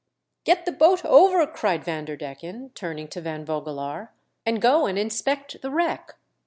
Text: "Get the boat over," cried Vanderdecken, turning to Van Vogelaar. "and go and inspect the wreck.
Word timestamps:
"Get 0.45 0.65
the 0.65 0.71
boat 0.71 1.05
over," 1.05 1.45
cried 1.45 1.83
Vanderdecken, 1.83 2.71
turning 2.73 3.07
to 3.09 3.21
Van 3.21 3.45
Vogelaar. 3.45 4.09
"and 4.47 4.59
go 4.59 4.87
and 4.87 4.97
inspect 4.97 5.61
the 5.61 5.69
wreck. 5.69 6.15